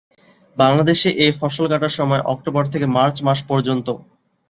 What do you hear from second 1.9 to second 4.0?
সময় অক্টোবর থেকে মার্চ মাস পর্যন্ত।